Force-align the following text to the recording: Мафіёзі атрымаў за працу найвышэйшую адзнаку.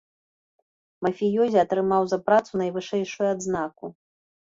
Мафіёзі 1.09 1.61
атрымаў 1.65 2.03
за 2.15 2.19
працу 2.31 2.51
найвышэйшую 2.65 3.27
адзнаку. 3.37 3.97